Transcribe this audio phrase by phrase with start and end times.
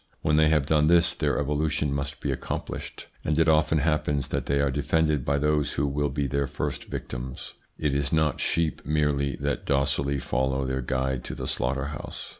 [0.23, 4.47] When they have done this, their evolution must be accomplished, and it often happens that
[4.47, 7.53] they are defended by those who will be their first victims.
[7.77, 12.29] It is not sheep merely that docilely follow their guide to the slaughter house.